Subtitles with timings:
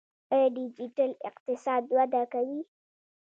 [0.33, 2.61] آیا ډیجیټل اقتصاد وده کوي؟